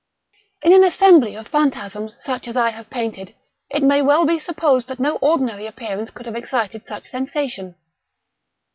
In 0.63 0.73
an 0.73 0.83
assembly 0.83 1.35
of 1.35 1.47
phantasms 1.49 2.17
such 2.23 2.47
as 2.47 2.57
I 2.57 2.71
have 2.71 2.89
painted, 2.89 3.35
it 3.69 3.83
may 3.83 4.01
well 4.01 4.25
be 4.25 4.39
supposed 4.39 4.87
that 4.87 4.99
no 4.99 5.17
ordinary 5.17 5.67
appearance 5.67 6.09
could 6.09 6.25
have 6.25 6.35
excited 6.35 6.87
such 6.87 7.05
sensation. 7.05 7.75